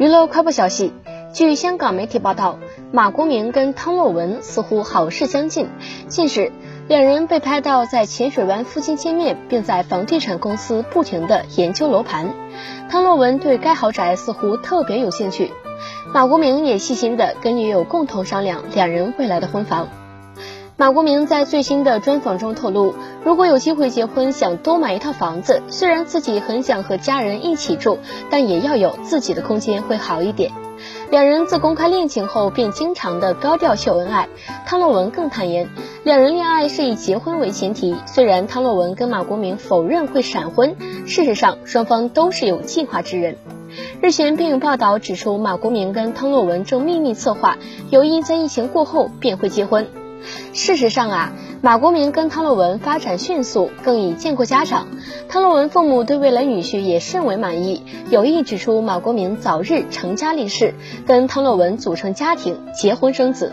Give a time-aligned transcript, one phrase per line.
[0.00, 0.94] 娱乐快报消息，
[1.34, 2.58] 据香港媒体报道，
[2.90, 5.68] 马国明跟汤洛雯似乎好事将近。
[6.08, 6.50] 近日，
[6.88, 12.32] 两人被拍到在浅水湾附近见面，并在房地产公司不停的研究楼盘。
[12.88, 15.52] 汤洛雯对该豪宅似乎特别有兴趣，
[16.14, 19.86] 马国明也细心的跟女友共同商量两人未来的婚房。
[20.80, 25.60] 马国明在最新的专访中透露，如果有机会结婚，想多买一套房子。
[25.68, 27.98] 虽然自己很想和家人一起住，
[28.30, 30.50] 但也要有自己的空间会好一点。
[31.10, 34.26] 两人自公开恋情后，便经常的高调秀恩爱。
[34.64, 35.68] 汤洛雯更坦言，
[36.02, 37.94] 两人恋爱是以结婚为前提。
[38.06, 43.36] 虽然汤洛雯跟马国明否认会闪婚，事实上双方都是有计划之人。
[44.00, 47.58] 日前便有报道指出，马国明跟汤洛雯正秘密策划，
[47.90, 49.86] 有意在疫情过后便会结婚。
[50.52, 54.88] 事实上啊，马国明跟汤洛雯发展迅速，更已见过家长。
[55.28, 60.74] 汤洛雯父母对未来女婿也甚为满意，有意指出马国明早日成家立室，
[61.06, 63.52] 跟汤洛雯组成家庭，结婚生子。